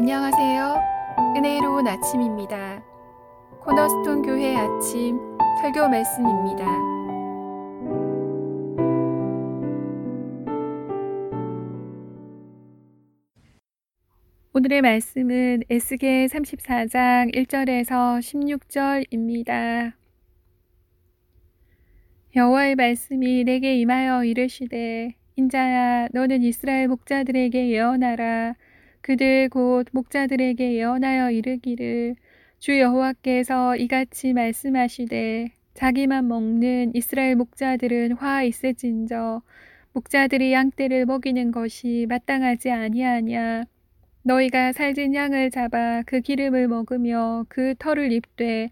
[0.00, 0.80] 안녕하세요.
[1.36, 2.84] 은혜로운 아침입니다.
[3.62, 5.18] 코너스톤 교회 아침
[5.60, 6.64] 설교 말씀입니다.
[14.52, 18.20] 오늘의 말씀은 에스겔 34장 1절에서
[19.10, 19.94] 16절입니다.
[22.36, 28.54] 여호와의 말씀이 내게 임하여 이르시되 인자야 너는 이스라엘 목자들에게 예언하라
[29.08, 32.14] 그들 곧 목자들에게 예언하여 이르기를
[32.58, 39.40] 주 여호와께서 이같이 말씀하시되 자기만 먹는 이스라엘 목자들은 화 있을진저
[39.94, 43.64] 목자들이 양떼를 먹이는 것이 마땅하지 아니하냐?
[44.24, 48.68] 너희가 살진 양을 잡아 그 기름을 먹으며 그 털을 입되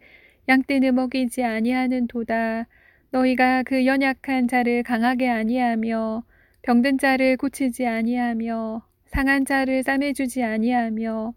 [0.50, 2.66] 양떼는 먹이지 아니하는 도다.
[3.11, 6.25] 너희가 그 연약한 자를 강하게 아니하며
[6.61, 8.83] 병든 자를 고치지 아니하며
[9.16, 11.33] 상한 자를 싸매주지 아니하며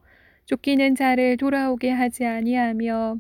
[0.48, 3.16] 쫓기는 자를 돌아오게 하지 아니하며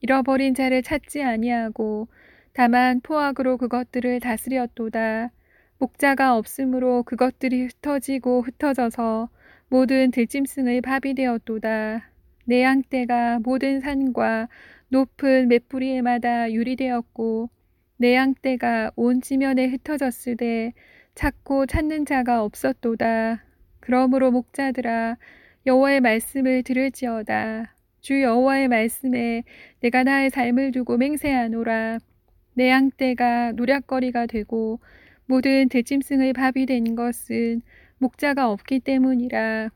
[0.00, 2.08] 잃어버린 자를 찾지 아니하고
[2.52, 5.30] 다만 포악으로 그것들을 다스렸도다.
[5.78, 9.28] 목자가 없으므로 그것들이 흩어지고 흩어져서
[9.68, 12.10] 모든 들짐승의 밥이 되었도다.
[12.46, 14.48] 내 양떼가 모든 산과
[14.88, 17.48] 높은 맷뿌리에마다 유리되었고
[17.98, 20.72] 내 양떼가 온 지면에 흩어졌을 때
[21.14, 23.44] 찾고 찾는 자가 없었도다.
[23.80, 25.16] 그러므로 목자들아
[25.66, 27.74] 여호와의 말씀을 들을지어다.
[28.00, 29.42] 주 여호와의 말씀에
[29.80, 31.98] 내가 나의 삶을 두고 맹세하노라.
[32.54, 34.80] 내 양떼가 노략거리가 되고
[35.26, 37.62] 모든 대짐승의 밥이 된 것은
[37.98, 39.70] 목자가 없기 때문이라.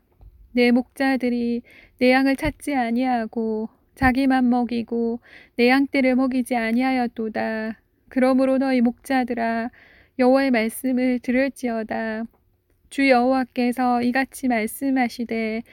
[0.53, 1.61] 내 목자들이
[1.99, 5.19] 내 양을 찾지 아니하고 자기만 먹이고
[5.55, 7.79] 내 양떼를 먹이지 아니하였도다.
[8.09, 9.69] 그러므로 너희 목자들아
[10.17, 12.25] 여호와의 말씀을 들을지어다.
[12.89, 15.63] 주 여호와께서 이같이 말씀하시되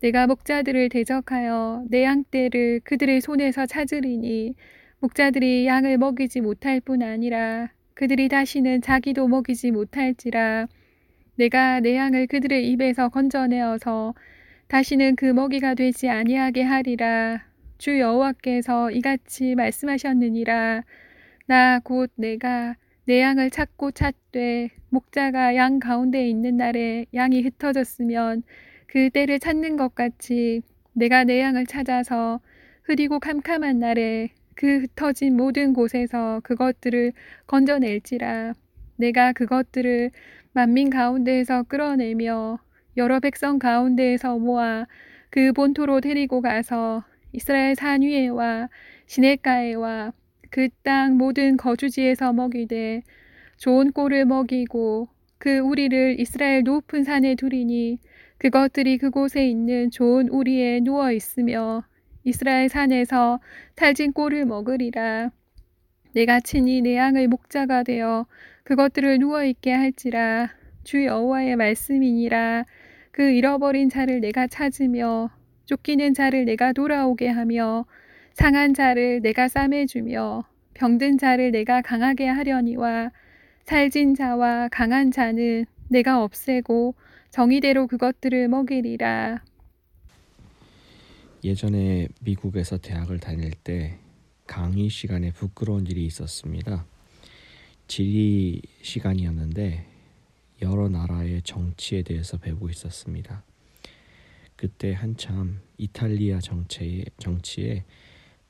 [0.00, 4.54] 내가 목자들을 대적하여 내 양떼를 그들의 손에서 찾으리니
[5.00, 10.66] 목자들이 양을 먹이지 못할 뿐 아니라 그들이 다시는 자기도 먹이지 못할지라.
[11.36, 14.14] 내가 내 양을 그들의 입에서 건져내어서
[14.68, 17.44] 다시는 그 먹이가 되지 아니하게 하리라.
[17.78, 20.82] 주 여호와께서 이같이 말씀하셨느니라.
[21.46, 22.74] 나 곧 내가
[23.06, 28.42] 내 양을 찾고 찾되 목자가 양 가운데 있는 날에 양이 흩어졌으면
[28.88, 30.62] 그 때를 찾는 것 같이
[30.92, 32.40] 내가 내 양을 찾아서
[32.82, 37.12] 흐리고 캄캄한 날에 그 흩어진 모든 곳에서 그것들을
[37.46, 38.54] 건져낼지라.
[38.96, 40.10] 내가 그것들을
[40.52, 42.58] 만민 가운데에서 끌어내며
[42.96, 44.86] 여러 백성 가운데에서 모아
[45.30, 48.68] 그 본토로 데리고 가서 이스라엘 산 위에와
[49.06, 50.12] 시냇가에와
[50.50, 53.02] 그 땅 모든 거주지에서 먹이되
[53.58, 55.08] 좋은 꼴을 먹이고
[55.38, 57.98] 그 우리를 이스라엘 높은 산에 두리니
[58.38, 61.84] 그것들이 그곳에 있는 좋은 우리에 누워 있으며
[62.24, 63.40] 이스라엘 산에서
[63.76, 65.30] 탈진 꼴을 먹으리라.
[66.14, 68.26] 내가 친히 내 양의 목자가 되어
[68.64, 70.50] 그것들을 누워 있게 할지라
[70.84, 72.64] 주 여호와의 말씀이니라.
[73.10, 75.30] 그 잃어버린 자를 내가 찾으며
[75.64, 77.86] 쫓기는 자를 내가 돌아오게 하며
[78.36, 83.10] 상한 자를 내가 싸매주며 병든 자를 내가 강하게 하려니와
[83.64, 86.94] 살진 자와 강한 자는 내가 없애고
[87.30, 89.42] 정의대로 그것들을 먹이리라.
[91.44, 93.98] 예전에 미국에서 대학을 다닐 때
[94.46, 96.84] 강의 시간에 부끄러운 일이 있었습니다.
[97.88, 99.86] 지리 시간이었는데
[100.60, 103.44] 여러 나라의 정치에 대해서 배우고 있었습니다.
[104.56, 107.84] 그때 한참 이탈리아 정치에, 정치에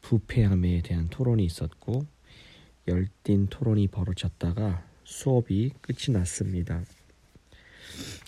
[0.06, 2.06] 부패함에 대한 토론이 있었고
[2.86, 6.84] 열띤 토론이 벌어졌다가 수업이 끝이 났습니다.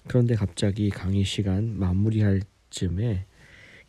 [0.09, 3.27] 그런데 갑자기 강의 시간 마무리할 쯤에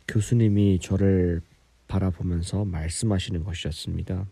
[0.06, 1.40] 교수님이 저를
[1.88, 4.24] 바라보면서 말씀하시는 것이었습니다.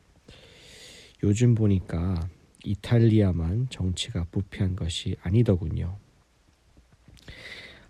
[1.25, 2.29] 요즘 보니까
[2.65, 5.99] 이탈리아만 정치가 부패한 것이 아니더군요.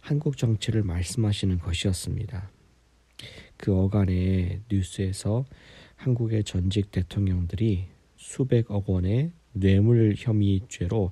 [0.00, 2.50] 한국 정치를 말씀하시는 것이었습니다.
[3.58, 5.44] 그 어간의 뉴스에서
[5.96, 11.10] 한국의 전직 대통령들이 수백억 원의 뇌물 혐의죄로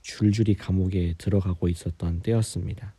[0.00, 2.94] 줄줄이 감옥에 들어가고 있었던 때였습니다.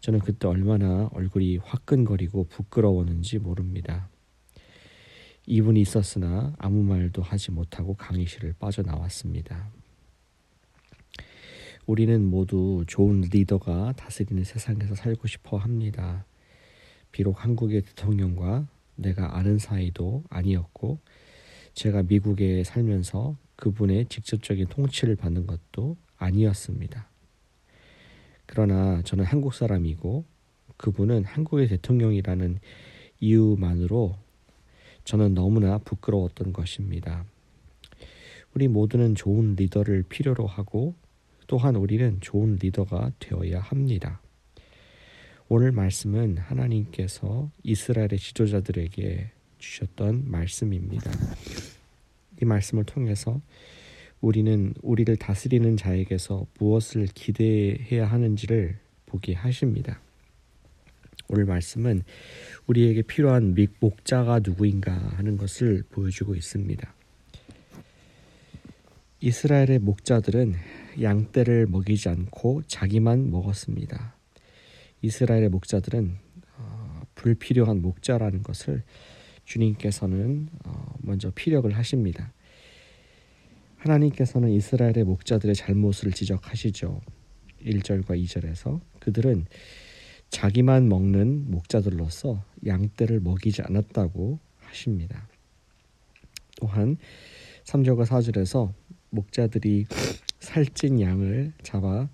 [0.00, 4.10] 저는 그때 얼마나 얼굴이 화끈거리고 부끄러웠는지 모릅니다.
[5.46, 9.70] 이분이 있었으나 아무 말도 하지 못하고 강의실을 빠져나왔습니다.
[11.86, 16.24] 우리는 모두 좋은 리더가 다스리는 세상에서 살고 싶어 합니다.
[17.12, 18.66] 비록 한국의 대통령과
[18.96, 20.98] 내가 아는 사이도 아니었고
[21.74, 27.08] 제가 미국에 살면서 그분의 직접적인 통치를 받는 것도 아니었습니다.
[28.46, 30.24] 그러나 저는 한국 사람이고
[30.76, 32.58] 그분은 한국의 대통령이라는
[33.20, 34.16] 이유만으로
[35.04, 37.24] 저는 너무나 부끄러웠던 것입니다.
[38.54, 40.94] 우리 모두는 좋은 리더를 필요로 하고
[41.46, 44.21] 또한 우리는 좋은 리더가 되어야 합니다.
[45.54, 51.10] 오늘 말씀은 하나님께서 이스라엘의 지도자들에게 주셨던 말씀입니다.
[52.40, 53.38] 이 말씀을 통해서
[54.22, 60.00] 우리는 우리를 다스리는 자에게서 무엇을 기대해야 하는지를 보게 하십니다.
[61.28, 62.02] 오늘 말씀은
[62.66, 66.94] 우리에게 필요한 목자가 누구인가 하는 것을 보여주고 있습니다.
[69.20, 70.54] 이스라엘의 목자들은
[71.02, 74.21] 양떼를 먹이지 않고 자기만 먹었습니다.
[75.02, 76.16] 이스라엘의 목자들은
[76.56, 78.82] 어, 불필요한 목자라는 것을
[79.44, 82.32] 주님께서는 어, 먼저 피력을 하십니다.
[83.76, 87.00] 하나님께서는 이스라엘의 목자들의 잘못을 지적하시죠.
[87.64, 89.46] 1절과 2절에서 그들은
[90.30, 95.28] 자기만 먹는 목자들로서 양떼를 먹이지 않았다고 하십니다.
[96.56, 96.96] 또한
[97.64, 98.72] 3절과 4절에서
[99.10, 99.86] 목자들이
[100.40, 102.08] 살찐 양을 잡아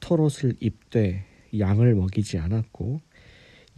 [0.00, 1.24] 털옷을 입되
[1.58, 3.00] 양을 먹이지 않았고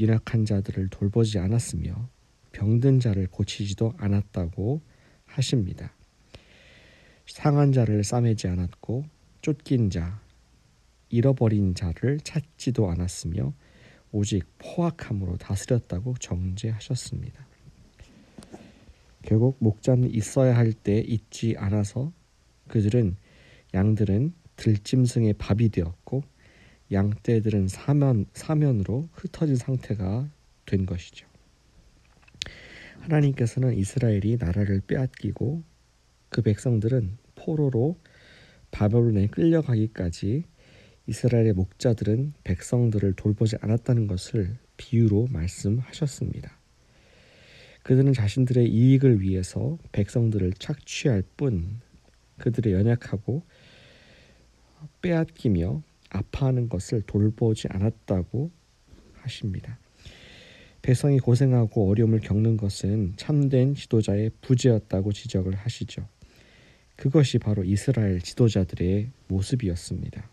[0.00, 2.08] 연약한 자들을 돌보지 않았으며
[2.52, 4.80] 병든 자를 고치지도 않았다고
[5.26, 5.92] 하십니다.
[7.26, 9.04] 상한 자를 싸매지 않았고
[9.42, 10.20] 쫓긴 자,
[11.08, 13.52] 잃어버린 자를 찾지도 않았으며
[14.12, 17.46] 오직 포악함으로 다스렸다고 정죄하셨습니다.
[19.22, 22.12] 결국 목자는 있어야 할 때 있지 않아서
[22.68, 23.16] 그들은
[23.74, 26.22] 양들은 들짐승의 밥이 되었고
[26.92, 30.28] 양떼들은 사면 사면으로 흩어진 상태가
[30.66, 31.26] 된 것이죠.
[33.00, 35.62] 하나님께서는 이스라엘이 나라를 빼앗기고
[36.28, 37.96] 그 백성들은 포로로
[38.70, 40.44] 바벨론에 끌려가기까지
[41.06, 46.58] 이스라엘의 목자들은 백성들을 돌보지 않았다는 것을 비유로 말씀하셨습니다.
[47.84, 51.80] 그들은 자신들의 이익을 위해서 백성들을 착취할 뿐
[52.38, 53.44] 그들의 연약하고
[55.00, 55.82] 빼앗기며
[56.16, 58.50] 아파하는 것을 돌보지 않았다고
[59.14, 59.78] 하십니다.
[60.82, 66.06] 백성이 고생하고 어려움을 겪는 것은 참된 지도자의 부재였다고 지적을 하시죠.
[66.94, 70.30] 그것이 바로 이스라엘 지도자들의 모습이었습니다.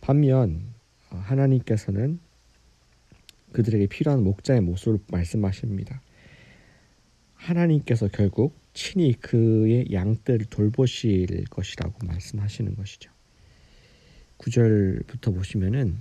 [0.00, 0.74] 반면
[1.08, 2.18] 하나님께서는
[3.52, 6.02] 그들에게 필요한 목자의 모습을 말씀하십니다.
[7.34, 13.10] 하나님께서 결국 친히 그의 양떼를 돌보실 것이라고 말씀하시는 것이죠.
[14.42, 15.98] 9절부터 보시면은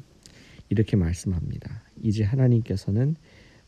[0.70, 1.84] 이렇게 말씀합니다.
[2.02, 3.16] 이제 하나님께서는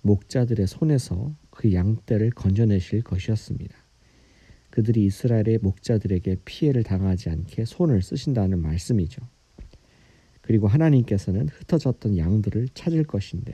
[0.01, 3.75] 목자들의 손에서 그 양떼를 건져내실 것이었습니다.
[4.69, 9.21] 그들이 이스라엘의 목자들에게 피해를 당하지 않게 손을 쓰신다는 말씀이죠.
[10.41, 13.53] 그리고 하나님께서는 흩어졌던 양들을 찾을 것인데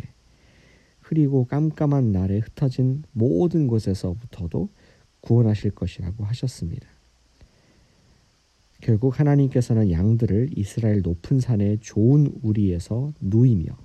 [1.02, 4.70] 그리고 깜깜한 날에 흩어진 모든 곳에서부터도
[5.22, 6.88] 구원하실 것이라고 하셨습니다.
[8.82, 13.78] 결국 하나님께서는 양들을 이스라엘 높은 산의 좋은 우리에서 누이며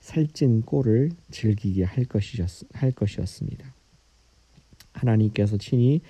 [0.00, 3.74] 살찐 꼴을 즐기게 할, 것이었, 할 것이었습니다.
[4.92, 6.00] 하나님께서 친히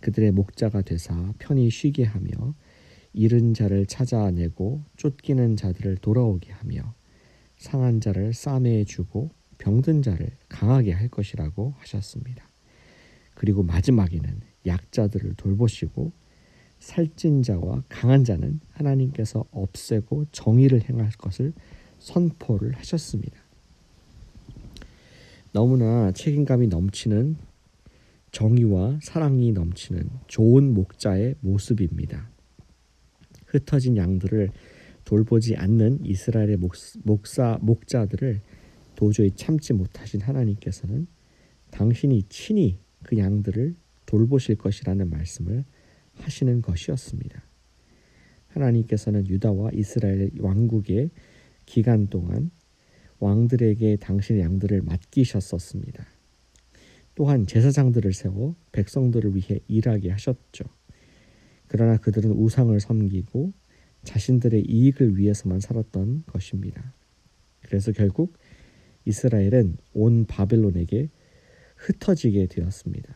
[0.00, 2.54] 그들의 목자가 되사 편히 쉬게 하며
[3.12, 6.94] 잃은 자를 찾아내고 쫓기는 자들을 돌아오게 하며
[7.56, 12.48] 상한 자를 싸매해 주고 병든 자를 강하게 할 것이라고 하셨습니다.
[13.34, 16.12] 그리고 마지막에는 약자들을 돌보시고
[16.78, 21.52] 살찐 자와 강한 자는 하나님께서 없애고 정의를 행할 것을
[21.98, 23.36] 선포를 하셨습니다.
[25.52, 27.36] 너무나 책임감이 넘치는
[28.30, 32.28] 정의와 사랑이 넘치는 좋은 목자의 모습입니다.
[33.46, 34.50] 흩어진 양들을
[35.04, 36.58] 돌보지 않는 이스라엘의
[37.02, 38.42] 목사 목자들을
[38.94, 41.06] 도저히 참지 못하신 하나님께서는
[41.70, 45.64] 당신이 친히 그 양들을 돌보실 것이라는 말씀을
[46.20, 47.42] 하시는 것이었습니다.
[48.48, 51.10] 하나님께서는 유다와 이스라엘 왕국의
[51.66, 52.50] 기간 동안
[53.18, 56.06] 왕들에게 당신의 양들을 맡기셨었습니다.
[57.14, 60.64] 또한 제사장들을 세워 백성들을 위해 일하게 하셨죠.
[61.66, 63.52] 그러나 그들은 우상을 섬기고
[64.04, 66.94] 자신들의 이익을 위해서만 살았던 것입니다.
[67.60, 68.38] 그래서 결국
[69.04, 71.10] 이스라엘은 온 바벨론에게
[71.76, 73.14] 흩어지게 되었습니다.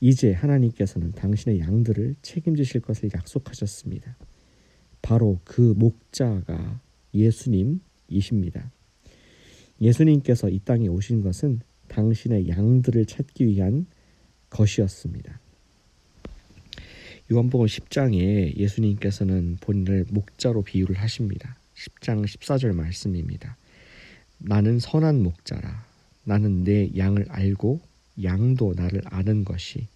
[0.00, 4.16] 이제 하나님께서는 당신의 양들을 책임지실 것을 약속하셨습니다.
[5.02, 6.80] 바로 그 목자가
[7.14, 8.70] 예수님이십니다.
[9.80, 13.86] 예수님께서 이 땅에 오신 것은 당신의 양들을 찾기 위한
[14.48, 15.40] 것이었습니다.
[17.32, 21.56] 요한복음 10장에 예수님께서는 본인을 목자로 비유를 하십니다.
[21.74, 23.56] 10장 14절 말씀입니다.
[24.38, 25.86] 나는 선한 목자라.
[26.24, 27.80] 나는 내 양을 알고
[28.22, 29.88] 양도 나를 아는 것이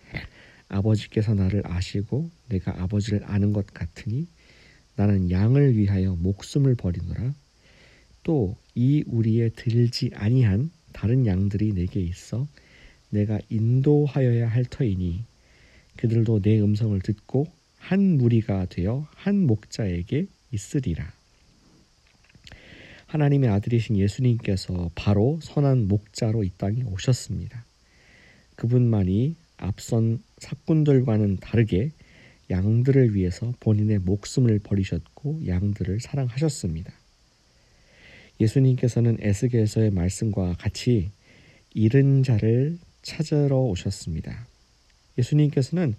[0.68, 4.26] 아버지께서 나를 아시고 내가 아버지를 아는 것 같으니
[4.96, 7.34] 나는 양을 위하여 목숨을 버리노라.
[8.22, 12.46] 또 이 우리에 들지 아니한 다른 양들이 내게 있어
[13.10, 15.24] 내가 인도하여야 할 터이니
[15.96, 17.46] 그들도 내 음성을 듣고
[17.78, 21.12] 한 무리가 되어 한 목자에게 있으리라.
[23.06, 27.64] 하나님의 아들이신 예수님께서 바로 선한 목자로 이 땅에 오셨습니다.
[28.56, 31.90] 그분만이 앞선 사꾼들과는 다르게
[32.50, 36.92] 양들을 위해서 본인의 목숨을 버리셨고 양들을 사랑하셨습니다.
[38.40, 41.10] 예수님께서는 에스겔서의 말씀과 같이
[41.72, 44.46] 잃은 자를 찾으러 오셨습니다.
[45.18, 45.94] 예수님께서는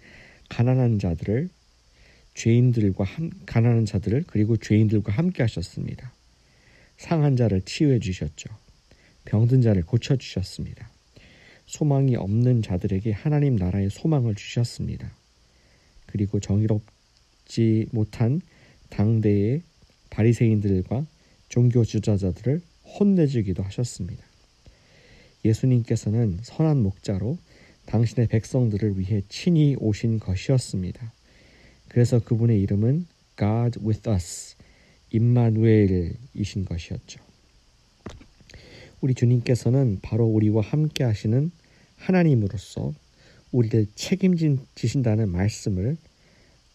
[0.50, 1.50] 가난한 자들을
[2.34, 6.14] 죄인들과 한, 가난한 자들을 그리고 죄인들과 함께 하셨습니다.
[6.98, 8.50] 상한 자를 치유해 주셨죠.
[9.26, 10.90] 병든 자를 고쳐 주셨습니다.
[11.66, 15.12] 소망이 없는 자들에게 하나님 나라의 소망을 주셨습니다.
[16.06, 18.42] 그리고 정의롭지 못한
[18.90, 19.62] 당대의
[20.10, 21.06] 바리새인들과
[21.50, 22.62] 종교 주자자들을
[23.00, 24.24] 혼내주기도 하셨습니다.
[25.44, 27.38] 예수님께서는 선한 목자로
[27.86, 31.14] 당신의 백성들을 위해 친히 오신 것이었습니다.
[31.88, 33.06] 그래서 그분의 이름은
[33.38, 34.56] God with us,
[35.12, 37.25] 임마누엘이신 것이었죠.
[39.06, 41.52] 우리 주님께서는 바로 우리와 함께 하시는
[41.98, 42.92] 하나님으로서
[43.52, 45.96] 우리를 책임지신다는 말씀을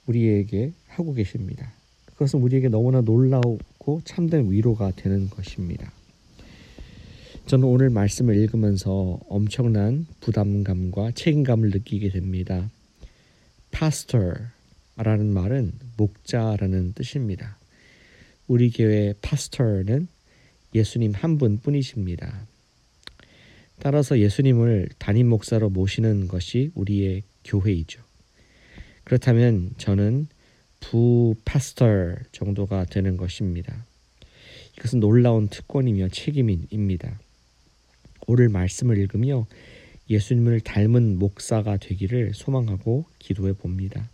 [0.06, 1.72] 우리에게 하고 계십니다.
[2.06, 5.90] 그것은 우리에게 너무나 놀라우고 참된 위로가 되는 것입니다.
[7.46, 12.70] 저는 오늘 말씀을 읽으면서 엄청난 부담감과 책임감을 느끼게 됩니다.
[13.72, 17.58] pastor라는 말은 목자라는 뜻입니다.
[18.46, 20.06] 우리 교회 pastor는
[20.74, 22.46] 예수님 한 분뿐이십니다.
[23.78, 28.02] 따라서 예수님을 담임 목사로 모시는 것이 우리의 교회이죠.
[29.04, 30.28] 그렇다면 저는
[30.80, 33.84] 부 파스터 정도가 되는 것입니다.
[34.76, 37.20] 이것은 놀라운 특권이며 책임입니다.
[38.26, 39.46] 오늘 말씀을 읽으며
[40.08, 44.08] 예수님을 닮은 목사가 되기를 소망하고 기도해 봅니다.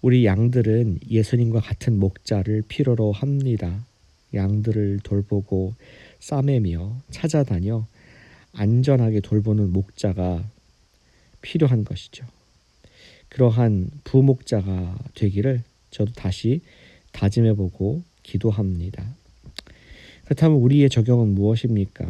[0.00, 3.84] 우리 양들은 예수님과 같은 목자를 필요로 합니다.
[4.34, 5.74] 양들을 돌보고
[6.20, 7.86] 싸매며 찾아다녀
[8.52, 10.44] 안전하게 돌보는 목자가
[11.40, 12.26] 필요한 것이죠.
[13.28, 16.60] 그러한 부목자가 되기를 저도 다시
[17.12, 19.16] 다짐해 보고 기도합니다.
[20.24, 22.06] 그렇다면 우리의 적용은 무엇입니까?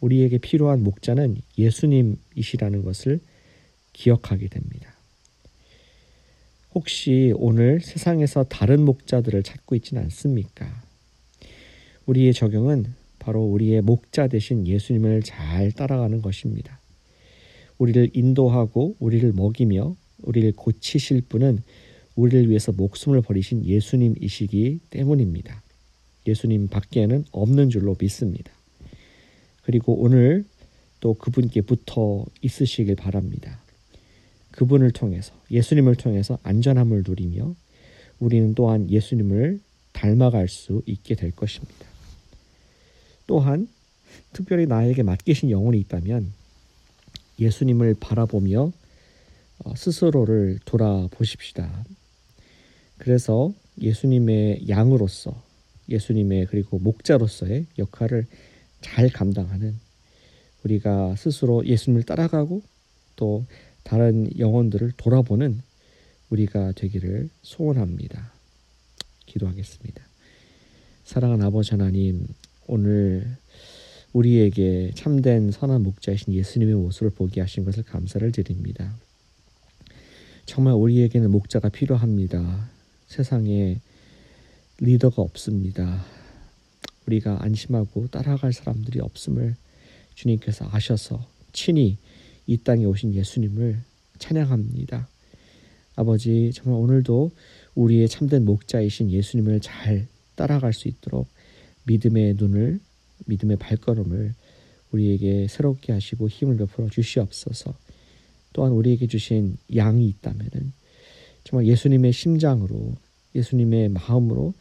[0.00, 3.20] 우리에게 필요한 목자는 예수님이시라는 것을
[3.92, 4.92] 기억하게 됩니다.
[6.74, 10.83] 혹시 오늘 세상에서 다른 목자들을 찾고 있지는 않습니까?
[12.06, 16.78] 우리의 적용은 바로 우리의 목자 되신 예수님을 잘 따라가는 것입니다.
[17.78, 21.62] 우리를 인도하고 우리를 먹이며 우리를 고치실 분은
[22.16, 25.62] 우리를 위해서 목숨을 버리신 예수님이시기 때문입니다.
[26.26, 28.52] 예수님 밖에는 없는 줄로 믿습니다.
[29.62, 30.44] 그리고 오늘
[31.00, 33.58] 또 그분께 붙어 있으시길 바랍니다.
[34.52, 37.54] 그분을 통해서 예수님을 통해서 안전함을 누리며
[38.20, 39.60] 우리는 또한 예수님을
[39.92, 41.93] 닮아갈 수 있게 될 것입니다.
[43.26, 43.68] 또한
[44.32, 46.32] 특별히 나에게 맡기신 영혼이 있다면
[47.38, 48.72] 예수님을 바라보며
[49.64, 51.84] 어, 스스로를 돌아보십시다.
[52.98, 55.42] 그래서 예수님의 양으로서
[55.88, 58.26] 예수님의 그리고 목자로서의 역할을
[58.80, 59.78] 잘 감당하는
[60.64, 62.62] 우리가 스스로 예수님을 따라가고
[63.16, 63.44] 또
[63.82, 65.60] 다른 영혼들을 돌아보는
[66.30, 68.32] 우리가 되기를 소원합니다.
[69.26, 70.02] 기도하겠습니다.
[71.04, 72.26] 사랑하는 아버지 하나님,
[72.66, 73.36] 오늘
[74.12, 78.94] 우리에게 참된 선한 목자이신 예수님의 모습을 보게 하신 것을 감사를 드립니다.
[80.46, 82.70] 정말 우리에게는 목자가 필요합니다.
[83.08, 83.80] 세상에
[84.78, 86.04] 리더가 없습니다.
[87.06, 89.56] 우리가 안심하고 따라갈 사람들이 없음을
[90.14, 91.98] 주님께서 아셔서 친히
[92.46, 93.80] 이 땅에 오신 예수님을
[94.18, 95.08] 찬양합니다.
[95.96, 97.30] 아버지, 정말 오늘도
[97.74, 101.28] 우리의 참된 목자이신 예수님을 잘 따라갈 수 있도록
[101.84, 102.80] 믿음의 눈을,
[103.26, 104.34] 믿음의 발걸음을
[104.92, 107.74] 우리에게 새롭게 하시고 힘을 베풀어 주시옵소서.
[108.52, 110.72] 또한 우리에게 주신 양이 있다면은
[111.42, 112.94] 정말 예수님의 심장으로
[113.34, 114.54] 예수님의 마음으로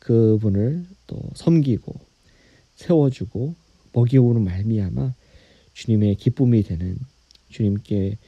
[0.00, 1.94] 그분을 또 섬기고
[2.76, 3.54] 세워주고
[3.92, 5.14] 먹이오는 말미암아
[5.74, 6.98] 주님의 기쁨이 되는
[7.48, 8.18] 주님께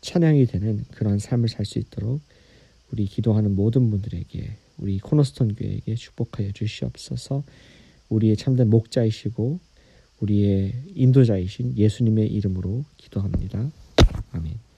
[0.00, 2.20] 찬양이 되는 그런 삶을 살 수 있도록
[2.92, 7.42] 우리 기도하는 모든 분들에게 우리 코너스톤 교회에게 축복하여 주시옵소서
[8.08, 9.58] 우리의 참된 목자이시고
[10.20, 13.70] 우리의 인도자이신 예수님의 이름으로 기도합니다.
[14.32, 14.71] 아멘.